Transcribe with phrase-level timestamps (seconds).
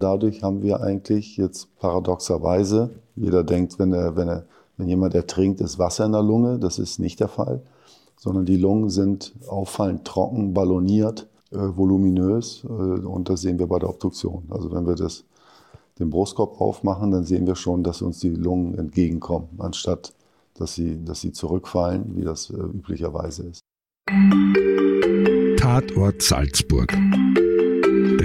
[0.00, 4.46] Dadurch haben wir eigentlich jetzt paradoxerweise, jeder denkt, wenn, er, wenn, er,
[4.78, 6.58] wenn jemand ertrinkt, ist Wasser in der Lunge.
[6.58, 7.60] Das ist nicht der Fall,
[8.16, 12.64] sondern die Lungen sind auffallend trocken, balloniert, äh, voluminös.
[12.64, 14.44] Äh, und das sehen wir bei der Obduktion.
[14.48, 15.24] Also wenn wir das,
[15.98, 20.14] den Brustkorb aufmachen, dann sehen wir schon, dass uns die Lungen entgegenkommen, anstatt
[20.54, 23.60] dass sie, dass sie zurückfallen, wie das äh, üblicherweise ist.
[25.60, 26.96] Tatort Salzburg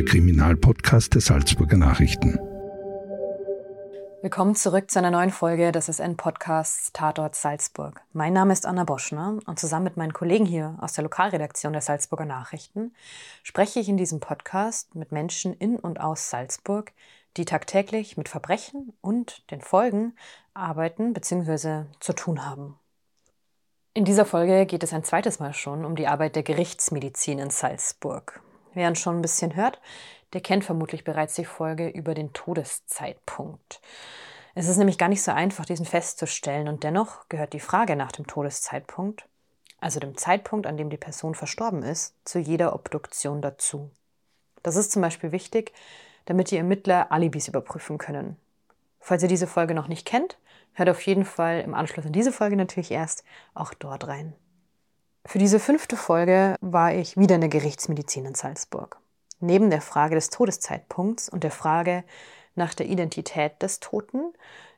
[0.05, 2.39] Kriminalpodcast der Salzburger Nachrichten.
[4.21, 8.01] Willkommen zurück zu einer neuen Folge des SN-Podcasts Tatort Salzburg.
[8.13, 11.81] Mein Name ist Anna Boschner und zusammen mit meinen Kollegen hier aus der Lokalredaktion der
[11.81, 12.93] Salzburger Nachrichten
[13.43, 16.93] spreche ich in diesem Podcast mit Menschen in und aus Salzburg,
[17.37, 20.15] die tagtäglich mit Verbrechen und den Folgen
[20.53, 21.85] arbeiten bzw.
[21.99, 22.79] zu tun haben.
[23.93, 27.49] In dieser Folge geht es ein zweites Mal schon um die Arbeit der Gerichtsmedizin in
[27.49, 28.41] Salzburg.
[28.75, 29.81] Wer uns schon ein bisschen hört,
[30.33, 33.81] der kennt vermutlich bereits die Folge über den Todeszeitpunkt.
[34.53, 38.11] Es ist nämlich gar nicht so einfach, diesen festzustellen und dennoch gehört die Frage nach
[38.11, 39.27] dem Todeszeitpunkt,
[39.79, 43.91] also dem Zeitpunkt, an dem die Person verstorben ist, zu jeder Obduktion dazu.
[44.61, 45.73] Das ist zum Beispiel wichtig,
[46.25, 48.35] damit die Ermittler Alibis überprüfen können.
[48.99, 50.37] Falls ihr diese Folge noch nicht kennt,
[50.73, 54.33] hört auf jeden Fall im Anschluss an diese Folge natürlich erst auch dort rein.
[55.27, 58.99] Für diese fünfte Folge war ich wieder in der Gerichtsmedizin in Salzburg.
[59.39, 62.03] Neben der Frage des Todeszeitpunkts und der Frage
[62.53, 64.33] nach der Identität des Toten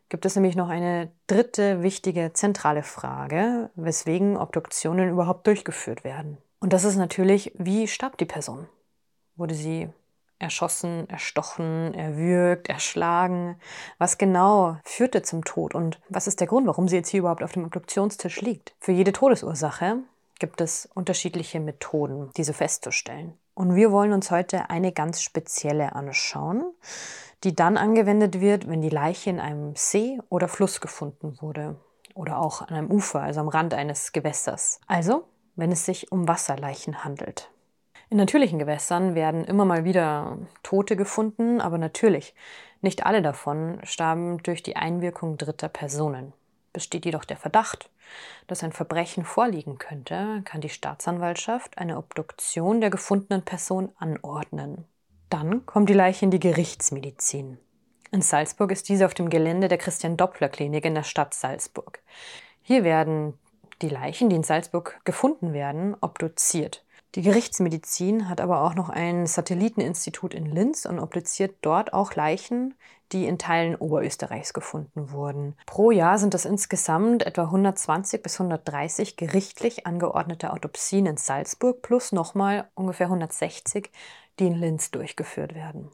[0.08, 6.38] gibt es nämlich noch eine dritte wichtige zentrale Frage, weswegen Obduktionen überhaupt durchgeführt werden.
[6.60, 8.68] Und das ist natürlich, wie starb die Person?
[9.36, 9.90] Wurde sie
[10.40, 13.60] erschossen, erstochen, erwürgt, erschlagen?
[13.98, 17.44] Was genau führte zum Tod und was ist der Grund, warum sie jetzt hier überhaupt
[17.44, 18.74] auf dem Obduktionstisch liegt?
[18.80, 19.98] Für jede Todesursache
[20.40, 23.38] gibt es unterschiedliche Methoden, diese festzustellen.
[23.54, 26.72] Und wir wollen uns heute eine ganz spezielle anschauen,
[27.44, 31.76] die dann angewendet wird, wenn die Leiche in einem See oder Fluss gefunden wurde
[32.14, 34.80] oder auch an einem Ufer, also am Rand eines Gewässers.
[34.88, 37.52] Also, wenn es sich um Wasserleichen handelt.
[38.10, 42.36] In natürlichen Gewässern werden immer mal wieder Tote gefunden, aber natürlich,
[42.82, 46.34] nicht alle davon starben durch die Einwirkung dritter Personen.
[46.74, 47.90] Besteht jedoch der Verdacht,
[48.48, 54.86] dass ein Verbrechen vorliegen könnte, kann die Staatsanwaltschaft eine Obduktion der gefundenen Person anordnen.
[55.30, 57.58] Dann kommt die Leiche in die Gerichtsmedizin.
[58.12, 62.00] In Salzburg ist diese auf dem Gelände der Christian-Doppler-Klinik in der Stadt Salzburg.
[62.62, 63.34] Hier werden
[63.82, 66.86] die Leichen, die in Salzburg gefunden werden, obduziert.
[67.16, 72.76] Die Gerichtsmedizin hat aber auch noch ein Satelliteninstitut in Linz und obduziert dort auch Leichen,
[73.12, 75.56] die in Teilen Oberösterreichs gefunden wurden.
[75.66, 82.12] Pro Jahr sind das insgesamt etwa 120 bis 130 gerichtlich angeordnete Autopsien in Salzburg plus
[82.12, 83.92] nochmal ungefähr 160,
[84.40, 85.90] die in Linz durchgeführt werden.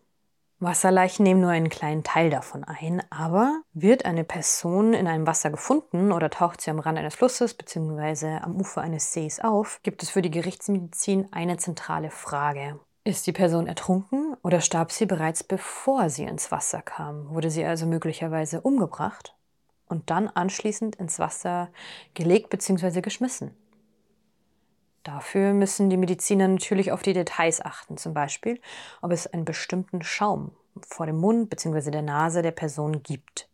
[0.63, 5.49] Wasserleichen nehmen nur einen kleinen Teil davon ein, aber wird eine Person in einem Wasser
[5.49, 8.37] gefunden oder taucht sie am Rand eines Flusses bzw.
[8.37, 12.79] am Ufer eines Sees auf, gibt es für die Gerichtsmedizin eine zentrale Frage.
[13.05, 17.29] Ist die Person ertrunken oder starb sie bereits bevor sie ins Wasser kam?
[17.31, 19.35] Wurde sie also möglicherweise umgebracht
[19.89, 21.69] und dann anschließend ins Wasser
[22.13, 23.01] gelegt bzw.
[23.01, 23.51] geschmissen?
[25.03, 28.61] Dafür müssen die Mediziner natürlich auf die Details achten, zum Beispiel,
[29.01, 30.51] ob es einen bestimmten Schaum
[30.87, 31.91] vor dem Mund bzw.
[31.91, 33.49] der Nase der Person gibt.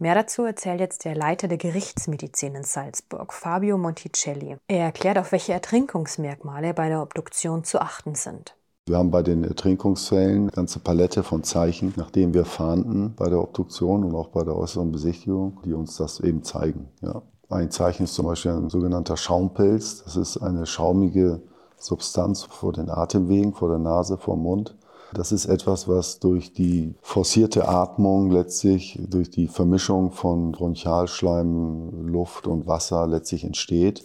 [0.00, 4.56] Mehr dazu erzählt jetzt der Leiter der Gerichtsmedizin in Salzburg, Fabio Monticelli.
[4.68, 8.54] Er erklärt, auf welche Ertrinkungsmerkmale bei der Obduktion zu achten sind.
[8.86, 13.28] Wir haben bei den Ertrinkungsfällen eine ganze Palette von Zeichen, nach denen wir fahnden bei
[13.28, 16.88] der Obduktion und auch bei der äußeren Besichtigung, die uns das eben zeigen.
[17.02, 17.20] Ja.
[17.50, 20.04] Ein Zeichen ist zum Beispiel ein sogenannter Schaumpilz.
[20.04, 21.42] Das ist eine schaumige
[21.76, 24.76] Substanz vor den Atemwegen, vor der Nase, vor dem Mund.
[25.14, 32.46] Das ist etwas, was durch die forcierte Atmung letztlich, durch die Vermischung von Bronchialschleim, Luft
[32.46, 34.04] und Wasser letztlich entsteht.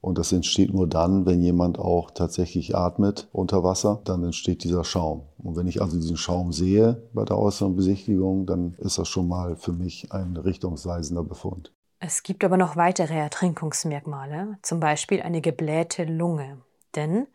[0.00, 4.84] Und das entsteht nur dann, wenn jemand auch tatsächlich atmet unter Wasser, dann entsteht dieser
[4.84, 5.22] Schaum.
[5.42, 9.26] Und wenn ich also diesen Schaum sehe bei der äußeren Besichtigung, dann ist das schon
[9.26, 11.72] mal für mich ein richtungsweisender Befund.
[11.98, 16.58] Es gibt aber noch weitere Ertrinkungsmerkmale, zum Beispiel eine geblähte Lunge.
[16.94, 17.26] Denn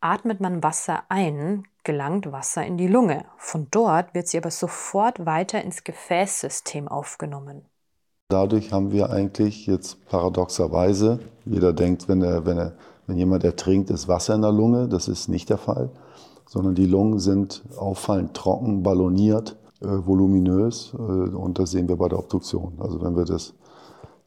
[0.00, 3.24] atmet man Wasser ein, gelangt Wasser in die Lunge.
[3.36, 7.62] Von dort wird sie aber sofort weiter ins Gefäßsystem aufgenommen.
[8.28, 12.74] Dadurch haben wir eigentlich jetzt paradoxerweise, jeder denkt, wenn, er, wenn, er,
[13.06, 14.86] wenn jemand ertrinkt, ist Wasser in der Lunge.
[14.86, 15.90] Das ist nicht der Fall,
[16.46, 20.92] sondern die Lungen sind auffallend trocken, balloniert, äh, voluminös.
[20.92, 22.74] Äh, und das sehen wir bei der Obduktion.
[22.80, 23.54] Also wenn wir das,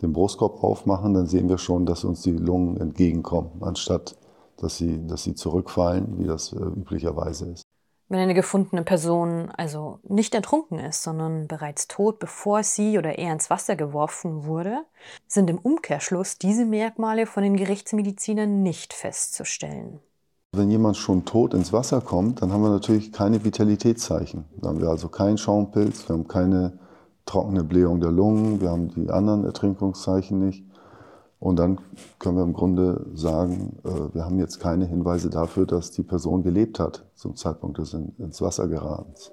[0.01, 4.15] den Brustkorb aufmachen, dann sehen wir schon, dass uns die Lungen entgegenkommen, anstatt
[4.61, 7.63] dass sie, dass sie zurückfallen, wie das äh, üblicherweise ist.
[8.11, 13.31] Wenn eine gefundene Person also nicht ertrunken ist, sondern bereits tot, bevor sie oder er
[13.31, 14.79] ins Wasser geworfen wurde,
[15.27, 20.01] sind im Umkehrschluss diese Merkmale von den Gerichtsmedizinern nicht festzustellen.
[20.53, 24.43] Wenn jemand schon tot ins Wasser kommt, dann haben wir natürlich keine Vitalitätszeichen.
[24.57, 26.79] Dann haben wir also keinen Schaumpilz, wir haben keine
[27.25, 30.65] trockene Blähung der Lungen, wir haben die anderen Ertrinkungszeichen nicht.
[31.41, 31.81] Und dann
[32.19, 36.43] können wir im Grunde sagen, äh, wir haben jetzt keine Hinweise dafür, dass die Person
[36.43, 39.31] gelebt hat zum Zeitpunkt des ins Wasser geratens.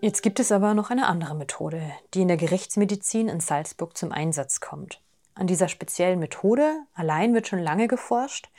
[0.00, 1.82] Jetzt gibt es aber noch eine andere Methode,
[2.14, 5.00] die in der Gerichtsmedizin in Salzburg zum Einsatz kommt.
[5.34, 8.50] An dieser speziellen Methode allein wird schon lange geforscht.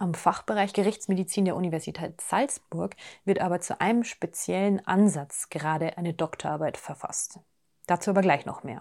[0.00, 6.78] Am Fachbereich Gerichtsmedizin der Universität Salzburg wird aber zu einem speziellen Ansatz gerade eine Doktorarbeit
[6.78, 7.38] verfasst.
[7.86, 8.80] Dazu aber gleich noch mehr.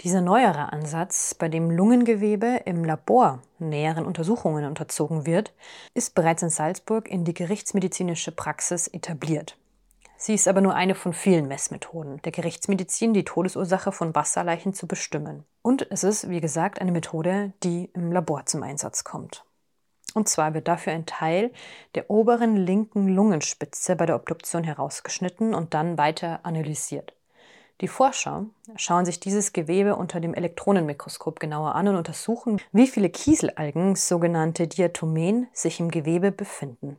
[0.00, 5.54] Dieser neuere Ansatz, bei dem Lungengewebe im Labor näheren Untersuchungen unterzogen wird,
[5.94, 9.56] ist bereits in Salzburg in die gerichtsmedizinische Praxis etabliert.
[10.16, 14.88] Sie ist aber nur eine von vielen Messmethoden der Gerichtsmedizin, die Todesursache von Wasserleichen zu
[14.88, 15.44] bestimmen.
[15.62, 19.44] Und es ist, wie gesagt, eine Methode, die im Labor zum Einsatz kommt.
[20.14, 21.52] Und zwar wird dafür ein Teil
[21.94, 27.14] der oberen linken Lungenspitze bei der Obduktion herausgeschnitten und dann weiter analysiert.
[27.80, 28.44] Die Forscher
[28.76, 34.68] schauen sich dieses Gewebe unter dem Elektronenmikroskop genauer an und untersuchen, wie viele Kieselalgen, sogenannte
[34.68, 36.98] Diatomen, sich im Gewebe befinden.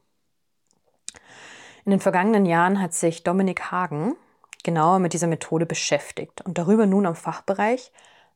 [1.85, 4.15] In den vergangenen Jahren hat sich Dominik Hagen
[4.63, 7.91] genauer mit dieser Methode beschäftigt und darüber nun am Fachbereich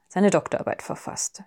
[0.08, 1.44] seine Doktorarbeit verfasst.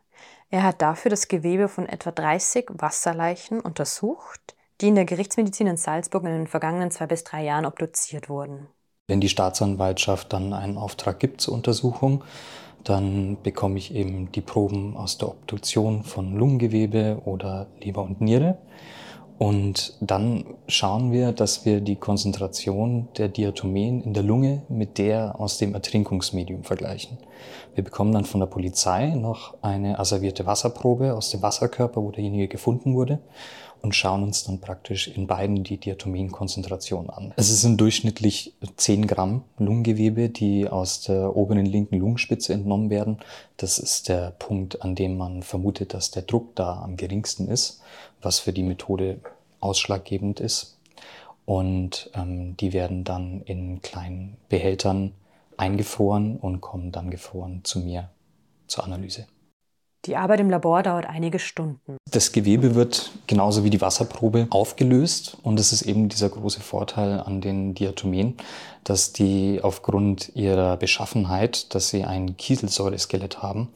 [0.50, 5.76] Er hat dafür das Gewebe von etwa 30 Wasserleichen untersucht, die in der Gerichtsmedizin in
[5.76, 8.66] Salzburg in den vergangenen zwei bis drei Jahren obduziert wurden.
[9.08, 12.24] Wenn die Staatsanwaltschaft dann einen Auftrag gibt zur Untersuchung,
[12.84, 18.58] dann bekomme ich eben die Proben aus der Obduktion von Lungengewebe oder Leber und Niere.
[19.38, 25.38] Und dann schauen wir, dass wir die Konzentration der Diatomen in der Lunge mit der
[25.38, 27.18] aus dem Ertrinkungsmedium vergleichen.
[27.76, 32.48] Wir bekommen dann von der Polizei noch eine asservierte Wasserprobe aus dem Wasserkörper, wo derjenige
[32.48, 33.20] gefunden wurde
[33.82, 37.32] und schauen uns dann praktisch in beiden die Diatomenkonzentration an.
[37.36, 43.18] Es sind durchschnittlich 10 Gramm Lungengewebe, die aus der oberen linken Lungenspitze entnommen werden.
[43.56, 47.80] Das ist der Punkt, an dem man vermutet, dass der Druck da am geringsten ist
[48.20, 49.20] was für die Methode
[49.60, 50.78] ausschlaggebend ist.
[51.44, 55.12] Und ähm, die werden dann in kleinen Behältern
[55.56, 58.10] eingefroren und kommen dann gefroren zu mir
[58.66, 59.26] zur Analyse.
[60.04, 61.96] Die Arbeit im Labor dauert einige Stunden.
[62.10, 67.20] Das Gewebe wird genauso wie die Wasserprobe aufgelöst und es ist eben dieser große Vorteil
[67.20, 68.36] an den Diatomen,
[68.84, 73.68] dass die aufgrund ihrer Beschaffenheit, dass sie ein Kieselsäureskelett haben,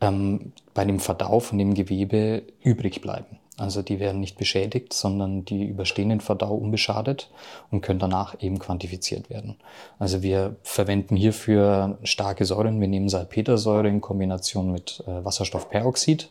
[0.00, 3.38] ähm, bei dem Verdau von dem Gewebe übrig bleiben.
[3.60, 7.30] Also die werden nicht beschädigt, sondern die überstehen den Verdau unbeschadet
[7.70, 9.56] und können danach eben quantifiziert werden.
[9.98, 12.80] Also wir verwenden hierfür starke Säuren.
[12.80, 16.30] Wir nehmen Salpetersäure in Kombination mit äh, Wasserstoffperoxid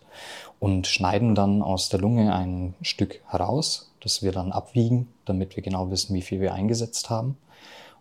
[0.60, 5.62] und schneiden dann aus der Lunge ein Stück heraus, das wir dann abwiegen, damit wir
[5.62, 7.38] genau wissen, wie viel wir eingesetzt haben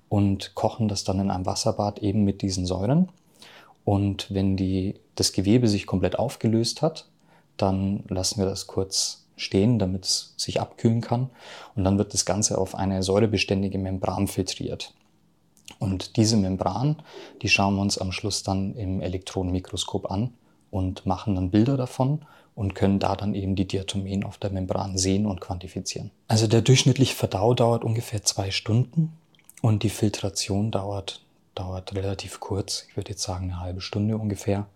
[0.09, 3.11] und kochen das dann in einem Wasserbad eben mit diesen Säuren.
[3.85, 7.05] Und wenn die, das Gewebe sich komplett aufgelöst hat,
[7.63, 11.31] dann lassen wir das kurz stehen, damit es sich abkühlen kann.
[11.77, 14.95] Und dann wird das Ganze auf eine säurebeständige Membran filtriert.
[15.79, 16.97] Und diese Membran,
[17.43, 20.33] die schauen wir uns am Schluss dann im Elektronenmikroskop an
[20.71, 22.23] und machen dann Bilder davon
[22.55, 26.11] und können da dann eben die Diatomen auf der Membran sehen und quantifizieren.
[26.27, 29.13] Also der durchschnittliche Verdau dauert ungefähr zwei Stunden
[29.63, 31.23] und die Filtration dauert,
[31.55, 32.87] dauert relativ kurz.
[32.89, 34.67] Ich würde jetzt sagen eine halbe Stunde ungefähr.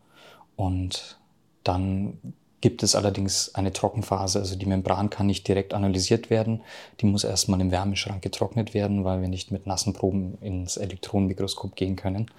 [0.54, 1.18] Und
[1.64, 6.62] Dann gibt es allerdings eine Trockenphase, also die Membran kann nicht direkt analysiert werden.
[7.00, 11.76] Die muss erstmal im Wärmeschrank getrocknet werden, weil wir nicht mit nassen Proben ins Elektronenmikroskop
[11.76, 12.30] gehen können.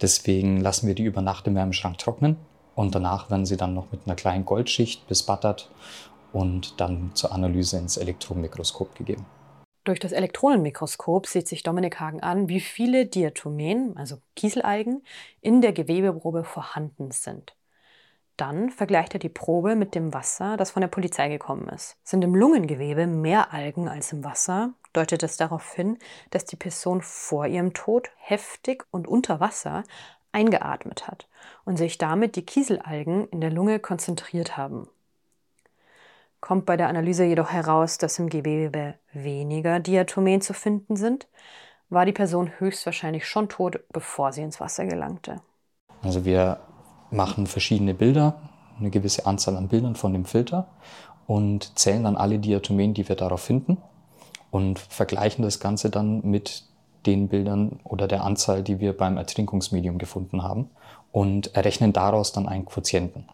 [0.00, 2.36] Deswegen lassen wir die über Nacht im Wärmeschrank trocknen
[2.76, 5.70] und danach werden sie dann noch mit einer kleinen Goldschicht bespattert
[6.32, 9.26] und dann zur Analyse ins Elektronenmikroskop gegeben.
[9.82, 15.02] Durch das Elektronenmikroskop sieht sich Dominik Hagen an, wie viele Diatomen, also Kieselalgen,
[15.42, 17.54] in der Gewebeprobe vorhanden sind.
[18.36, 21.96] Dann vergleicht er die Probe mit dem Wasser, das von der Polizei gekommen ist.
[22.02, 25.98] Sind im Lungengewebe mehr Algen als im Wasser, deutet es darauf hin,
[26.30, 29.84] dass die Person vor ihrem Tod heftig und unter Wasser
[30.32, 31.28] eingeatmet hat
[31.64, 34.88] und sich damit die Kieselalgen in der Lunge konzentriert haben.
[36.40, 41.28] Kommt bei der Analyse jedoch heraus, dass im Gewebe weniger Diatomen zu finden sind,
[41.88, 45.40] war die Person höchstwahrscheinlich schon tot, bevor sie ins Wasser gelangte.
[46.02, 46.60] Also wir
[47.14, 48.34] machen verschiedene Bilder,
[48.78, 50.66] eine gewisse Anzahl an Bildern von dem Filter
[51.26, 53.78] und zählen dann alle Diatomen, die wir darauf finden
[54.50, 56.64] und vergleichen das Ganze dann mit
[57.06, 60.70] den Bildern oder der Anzahl, die wir beim Ertrinkungsmedium gefunden haben
[61.12, 63.28] und errechnen daraus dann einen Quotienten.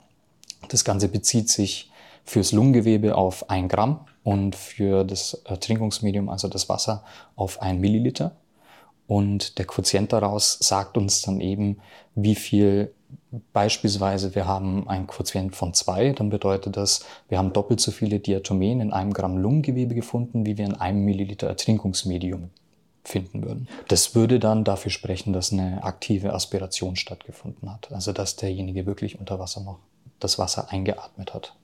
[0.68, 1.90] Das Ganze bezieht sich
[2.24, 7.04] fürs Lungengewebe auf ein Gramm und für das Ertrinkungsmedium, also das Wasser,
[7.36, 8.36] auf ein Milliliter.
[9.10, 11.78] Und der Quotient daraus sagt uns dann eben,
[12.14, 12.94] wie viel
[13.52, 18.20] Beispielsweise, wir haben einen Quotient von zwei, dann bedeutet das, wir haben doppelt so viele
[18.20, 22.50] Diatomen in einem Gramm Lungengewebe gefunden, wie wir in einem Milliliter Ertrinkungsmedium
[23.02, 23.66] finden würden.
[23.88, 27.90] Das würde dann dafür sprechen, dass eine aktive Aspiration stattgefunden hat.
[27.90, 29.80] Also dass derjenige wirklich unter Wasser noch
[30.20, 31.56] das Wasser eingeatmet hat.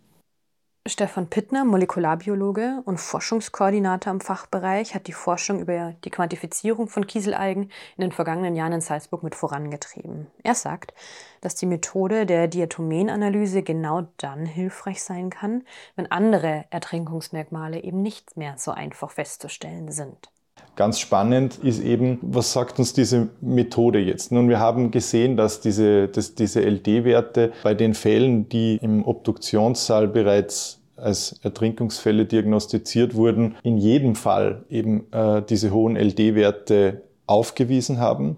[0.88, 7.64] Stefan Pittner, Molekularbiologe und Forschungskoordinator im Fachbereich, hat die Forschung über die Quantifizierung von Kieselalgen
[7.97, 10.28] in den vergangenen Jahren in Salzburg mit vorangetrieben.
[10.45, 10.95] Er sagt,
[11.40, 15.64] dass die Methode der Diatomenanalyse genau dann hilfreich sein kann,
[15.97, 20.31] wenn andere Ertrinkungsmerkmale eben nicht mehr so einfach festzustellen sind.
[20.76, 24.30] Ganz spannend ist eben, was sagt uns diese Methode jetzt?
[24.30, 30.06] Nun, wir haben gesehen, dass diese, dass diese LD-Werte bei den Fällen, die im Obduktionssaal
[30.06, 38.37] bereits als Ertrinkungsfälle diagnostiziert wurden, in jedem Fall eben äh, diese hohen LD-Werte aufgewiesen haben.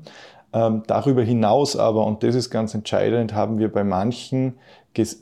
[0.52, 4.54] Ähm, darüber hinaus aber, und das ist ganz entscheidend, haben wir bei manchen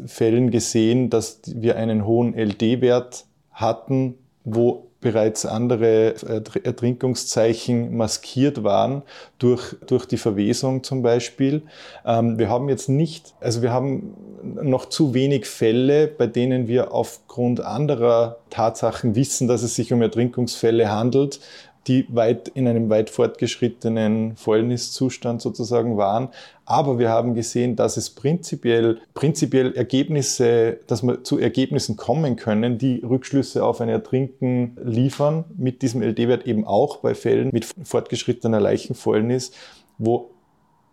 [0.06, 6.16] Fällen gesehen, dass wir einen hohen LD-Wert hatten, wo bereits andere
[6.64, 9.02] Ertrinkungszeichen maskiert waren
[9.38, 11.62] durch, durch die Verwesung zum Beispiel.
[12.04, 16.92] Ähm, wir haben jetzt nicht, also wir haben noch zu wenig Fälle, bei denen wir
[16.92, 21.38] aufgrund anderer Tatsachen wissen, dass es sich um Ertrinkungsfälle handelt,
[21.86, 26.28] die weit in einem weit fortgeschrittenen Fäulniszustand sozusagen waren.
[26.64, 32.78] Aber wir haben gesehen, dass es prinzipiell, prinzipiell Ergebnisse, dass wir zu Ergebnissen kommen können,
[32.78, 38.60] die Rückschlüsse auf ein Ertrinken liefern, mit diesem LD-Wert eben auch bei Fällen mit fortgeschrittener
[38.60, 39.52] Leichenfäulnis,
[39.98, 40.30] wo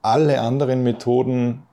[0.03, 1.63] alle anderen Methoden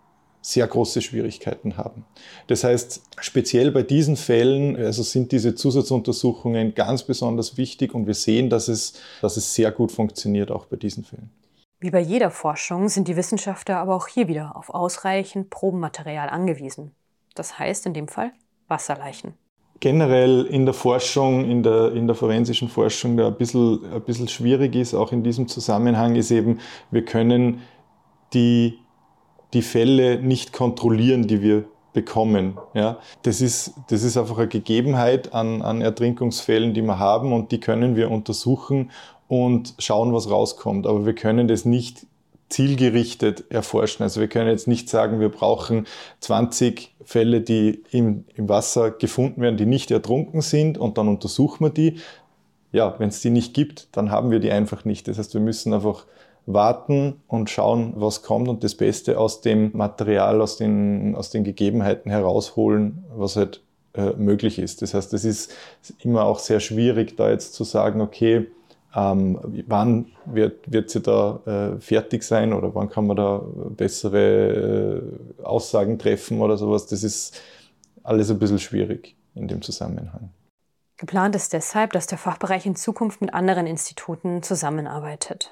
[0.42, 2.04] sehr große Schwierigkeiten haben.
[2.46, 8.14] Das heißt, speziell bei diesen Fällen also sind diese Zusatzuntersuchungen ganz besonders wichtig und wir
[8.14, 11.30] sehen, dass es, dass es sehr gut funktioniert, auch bei diesen Fällen.
[11.78, 16.92] Wie bei jeder Forschung sind die Wissenschaftler aber auch hier wieder auf ausreichend Probenmaterial angewiesen.
[17.34, 18.32] Das heißt in dem Fall
[18.68, 19.34] Wasserleichen.
[19.80, 24.28] Generell in der Forschung, in der, in der forensischen Forschung, der ein bisschen, ein bisschen
[24.28, 27.62] schwierig ist, auch in diesem Zusammenhang, ist eben, wir können
[28.34, 28.78] die
[29.52, 32.56] die Fälle nicht kontrollieren, die wir bekommen.
[32.74, 37.52] Ja, das ist, das ist einfach eine Gegebenheit an, an Ertrinkungsfällen, die wir haben und
[37.52, 38.90] die können wir untersuchen
[39.28, 40.86] und schauen, was rauskommt.
[40.86, 42.06] Aber wir können das nicht
[42.48, 44.02] zielgerichtet erforschen.
[44.02, 45.86] Also wir können jetzt nicht sagen, wir brauchen
[46.20, 51.64] 20 Fälle, die im, im Wasser gefunden werden, die nicht ertrunken sind und dann untersuchen
[51.64, 51.98] wir die.
[52.72, 55.08] Ja, wenn es die nicht gibt, dann haben wir die einfach nicht.
[55.08, 56.06] Das heißt, wir müssen einfach
[56.46, 61.44] warten und schauen, was kommt und das Beste aus dem Material, aus den, aus den
[61.44, 63.62] Gegebenheiten herausholen, was halt
[63.94, 64.82] äh, möglich ist.
[64.82, 65.52] Das heißt, es ist
[65.98, 68.46] immer auch sehr schwierig, da jetzt zu sagen, okay,
[68.94, 75.02] ähm, wann wird, wird sie da äh, fertig sein oder wann kann man da bessere
[75.38, 76.86] äh, Aussagen treffen oder sowas.
[76.86, 77.40] Das ist
[78.02, 80.30] alles ein bisschen schwierig in dem Zusammenhang.
[80.96, 85.50] Geplant ist deshalb, dass der Fachbereich in Zukunft mit anderen Instituten zusammenarbeitet.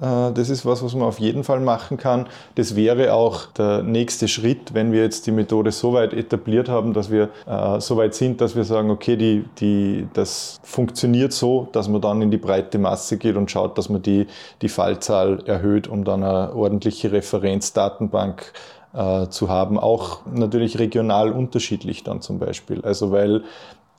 [0.00, 2.26] Äh, das ist was, was man auf jeden Fall machen kann.
[2.54, 6.92] Das wäre auch der nächste Schritt, wenn wir jetzt die Methode so weit etabliert haben,
[6.92, 11.68] dass wir äh, so weit sind, dass wir sagen, okay, die, die, das funktioniert so,
[11.72, 14.26] dass man dann in die breite Masse geht und schaut, dass man die,
[14.62, 18.52] die Fallzahl erhöht, um dann eine ordentliche Referenzdatenbank
[18.92, 19.78] äh, zu haben.
[19.78, 22.82] Auch natürlich regional unterschiedlich dann zum Beispiel.
[22.82, 23.42] Also weil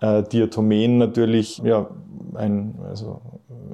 [0.02, 1.90] äh, Diatomen natürlich ja,
[2.36, 3.22] ein, also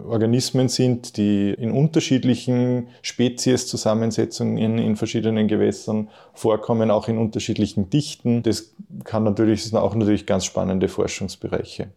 [0.08, 8.44] Organismen sind, die in unterschiedlichen Spezieszusammensetzungen in, verschiedenen Gewässern vorkommen, auch in unterschiedlichen Dichten.
[8.44, 11.88] Das kann natürlich, das sind auch natürlich ganz spannende Forschungsbereiche.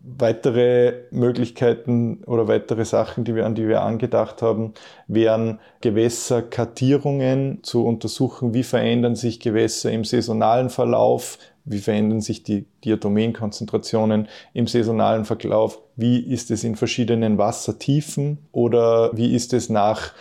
[0.00, 4.72] Weitere Möglichkeiten oder weitere Sachen, die wir, an die wir angedacht haben,
[5.06, 12.64] wären Gewässerkartierungen zu untersuchen, wie verändern sich Gewässer im saisonalen Verlauf, wie verändern sich die
[12.84, 20.12] Diatomenkonzentrationen im saisonalen Verlauf, wie ist es in verschiedenen Wassertiefen oder wie ist es nach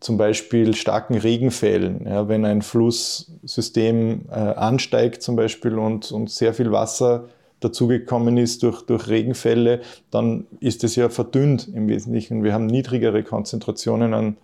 [0.00, 2.06] zum Beispiel starken Regenfällen.
[2.06, 7.28] Ja, wenn ein Flusssystem äh, ansteigt zum Beispiel und, und sehr viel Wasser
[7.60, 12.44] dazugekommen ist durch, durch Regenfälle, dann ist es ja verdünnt im Wesentlichen.
[12.44, 14.36] Wir haben niedrigere Konzentrationen an,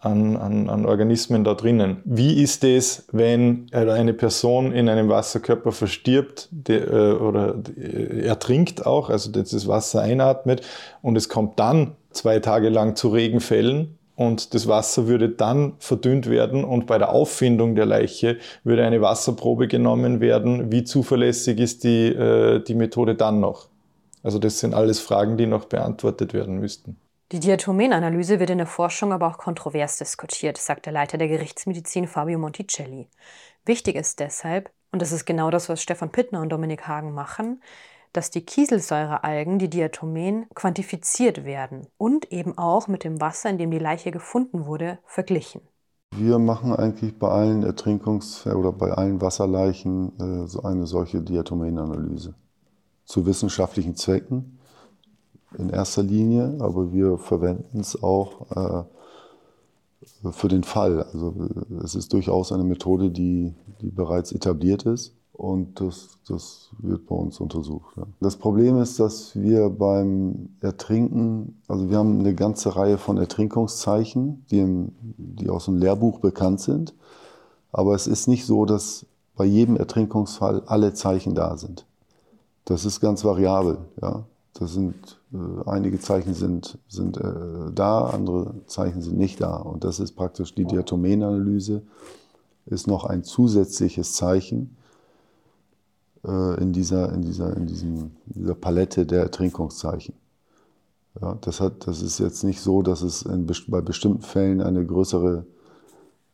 [0.00, 1.98] an, an, an Organismen da drinnen.
[2.04, 8.86] Wie ist es, wenn eine Person in einem Wasserkörper verstirbt der, äh, oder äh, ertrinkt
[8.86, 10.62] auch, also das Wasser einatmet
[11.02, 16.28] und es kommt dann zwei Tage lang zu Regenfällen und das Wasser würde dann verdünnt
[16.28, 20.70] werden und bei der Auffindung der Leiche würde eine Wasserprobe genommen werden.
[20.70, 23.68] Wie zuverlässig ist die, äh, die Methode dann noch?
[24.22, 26.96] Also das sind alles Fragen, die noch beantwortet werden müssten.
[27.30, 32.08] Die Diatomenanalyse wird in der Forschung aber auch kontrovers diskutiert, sagt der Leiter der Gerichtsmedizin
[32.08, 33.10] Fabio Monticelli.
[33.66, 37.62] Wichtig ist deshalb, und das ist genau das, was Stefan Pittner und Dominik Hagen machen,
[38.14, 43.70] dass die Kieselsäurealgen, die Diatomen, quantifiziert werden und eben auch mit dem Wasser, in dem
[43.70, 45.60] die Leiche gefunden wurde, verglichen.
[46.16, 52.34] Wir machen eigentlich bei allen Ertrinkungs- oder bei allen Wasserleichen äh, eine solche Diatomenanalyse.
[53.04, 54.57] Zu wissenschaftlichen Zwecken
[55.56, 61.02] in erster Linie, aber wir verwenden es auch äh, für den Fall.
[61.02, 61.34] Also
[61.82, 67.14] es ist durchaus eine Methode, die, die bereits etabliert ist und das, das wird bei
[67.14, 67.96] uns untersucht.
[67.96, 68.02] Ja.
[68.20, 74.44] Das Problem ist, dass wir beim Ertrinken, also wir haben eine ganze Reihe von Ertrinkungszeichen,
[74.50, 76.92] die, im, die aus dem Lehrbuch bekannt sind,
[77.72, 79.06] aber es ist nicht so, dass
[79.36, 81.86] bei jedem Ertrinkungsfall alle Zeichen da sind.
[82.64, 83.78] Das ist ganz variabel.
[84.02, 84.24] Ja.
[84.54, 85.17] Das sind,
[85.66, 89.56] einige Zeichen sind, sind äh, da, andere Zeichen sind nicht da.
[89.56, 91.82] Und das ist praktisch die Diatomenanalyse,
[92.66, 94.76] ist noch ein zusätzliches Zeichen,
[96.24, 100.14] äh, in, dieser, in, dieser, in diesem, dieser Palette der Ertrinkungszeichen.
[101.20, 104.84] Ja, das, hat, das ist jetzt nicht so, dass es in, bei bestimmten Fällen eine
[104.84, 105.46] größere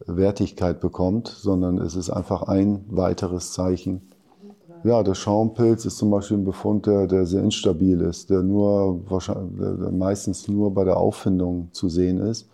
[0.07, 4.11] Wertigkeit bekommt, sondern es ist einfach ein weiteres Zeichen.
[4.85, 9.01] Ja, der Schaumpilz ist zum Beispiel ein Befund, der, der sehr instabil ist, der, nur,
[9.11, 12.51] wahrscheinlich, der meistens nur bei der Auffindung zu sehen ist,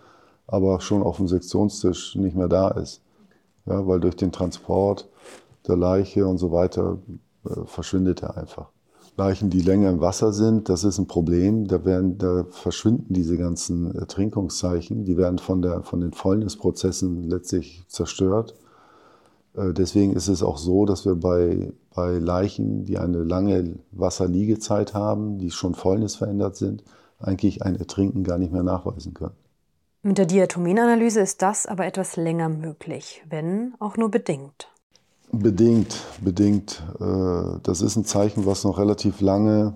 [0.47, 3.03] aber schon auf dem Sektionstisch nicht mehr da ist.
[3.67, 5.09] Ja, weil durch den Transport
[5.67, 6.99] der Leiche und so weiter
[7.45, 8.69] äh, verschwindet er einfach.
[9.17, 11.67] Leichen, die länger im Wasser sind, das ist ein Problem.
[11.67, 15.05] Da, werden, da verschwinden diese ganzen Ertrinkungszeichen.
[15.05, 18.55] Die werden von, der, von den Fäulnisprozessen letztlich zerstört.
[19.57, 24.95] Äh, deswegen ist es auch so, dass wir bei, bei Leichen, die eine lange Wasserliegezeit
[24.95, 26.85] haben, die schon fäulnisverändert sind,
[27.19, 29.35] eigentlich ein Ertrinken gar nicht mehr nachweisen können.
[30.03, 34.69] Mit der Diatomenanalyse ist das aber etwas länger möglich, wenn auch nur bedingt.
[35.31, 36.83] Bedingt, bedingt.
[36.99, 39.75] Äh, das ist ein Zeichen, was noch relativ lange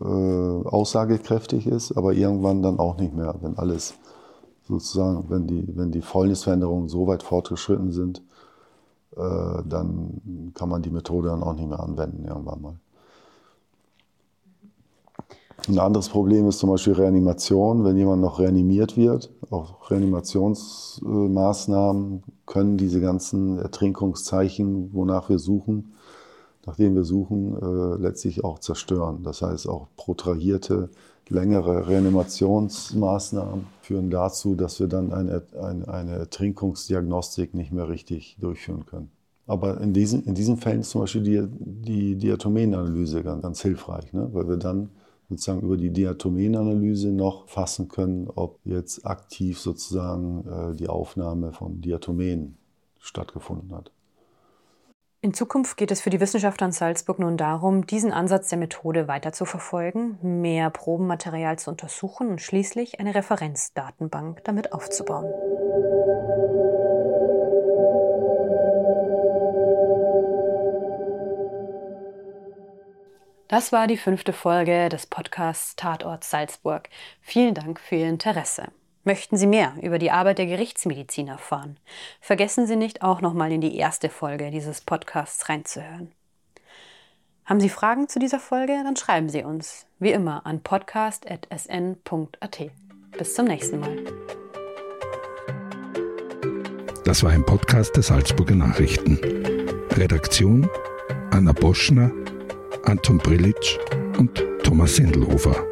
[0.00, 3.94] äh, aussagekräftig ist, aber irgendwann dann auch nicht mehr, wenn alles
[4.66, 8.22] sozusagen, wenn die, wenn die Fäulnisveränderungen so weit fortgeschritten sind,
[9.14, 12.74] dann kann man die Methode dann auch nicht mehr anwenden irgendwann mal.
[15.68, 17.84] Ein anderes Problem ist zum Beispiel Reanimation.
[17.84, 25.92] Wenn jemand noch reanimiert wird, auch Reanimationsmaßnahmen können diese ganzen Ertrinkungszeichen, wonach wir suchen,
[26.66, 29.22] nachdem wir suchen, äh, letztlich auch zerstören.
[29.22, 30.90] Das heißt, auch protrahierte,
[31.28, 38.86] längere Reanimationsmaßnahmen führen dazu, dass wir dann eine, eine, eine Ertrinkungsdiagnostik nicht mehr richtig durchführen
[38.86, 39.10] können.
[39.46, 44.12] Aber in diesen, in diesen Fällen ist zum Beispiel die, die Diatomenanalyse ganz, ganz hilfreich,
[44.12, 44.28] ne?
[44.32, 44.90] weil wir dann
[45.28, 51.80] sozusagen über die Diatomenanalyse noch fassen können, ob jetzt aktiv sozusagen äh, die Aufnahme von
[51.80, 52.56] Diatomen
[52.98, 53.90] stattgefunden hat.
[55.24, 59.06] In Zukunft geht es für die Wissenschaftler in Salzburg nun darum, diesen Ansatz der Methode
[59.06, 65.32] weiter zu verfolgen, mehr Probenmaterial zu untersuchen und schließlich eine Referenzdatenbank damit aufzubauen.
[73.46, 76.88] Das war die fünfte Folge des Podcasts Tatort Salzburg.
[77.20, 78.72] Vielen Dank für Ihr Interesse.
[79.04, 81.76] Möchten Sie mehr über die Arbeit der Gerichtsmedizin erfahren?
[82.20, 86.12] Vergessen Sie nicht auch nochmal in die erste Folge dieses Podcasts reinzuhören.
[87.44, 88.80] Haben Sie Fragen zu dieser Folge?
[88.84, 92.70] Dann schreiben Sie uns, wie immer, an podcast.sn.at.
[93.18, 93.96] Bis zum nächsten Mal.
[97.04, 99.18] Das war ein Podcast der Salzburger Nachrichten.
[99.96, 100.70] Redaktion
[101.32, 102.12] Anna Boschner,
[102.84, 103.78] Anton Brillitsch
[104.18, 105.71] und Thomas Sendelhofer.